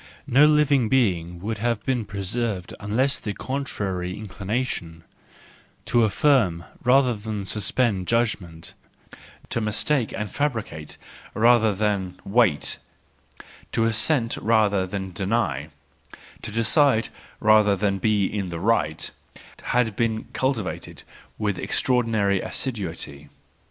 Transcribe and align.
No 0.25 0.47
living 0.47 0.89
being 0.89 1.39
would 1.41 1.59
have 1.59 1.85
been 1.85 2.05
preserved 2.05 2.73
unless 2.79 3.19
the 3.19 3.33
contrary 3.33 4.17
inclination—to 4.17 6.03
affirm 6.03 6.63
rather 6.83 7.13
than 7.13 7.45
suspend 7.45 8.07
judgment, 8.07 8.73
to 9.49 9.61
mistake 9.61 10.11
and 10.11 10.31
fabricate 10.31 10.97
rather 11.35 11.75
than 11.75 12.19
wait, 12.25 12.79
to 13.73 13.85
assent 13.85 14.37
rather 14.37 14.87
than 14.87 15.11
deny, 15.11 15.69
to 16.41 16.49
decide 16.49 17.09
rather 17.39 17.75
than 17.75 17.99
be 17.99 18.25
in 18.25 18.49
the 18.49 18.59
right—had 18.59 19.95
been 19.95 20.23
cultivated 20.33 21.03
with 21.37 21.59
extra¬ 21.59 21.93
ordinary 21.93 22.41
assiduity. 22.41 23.29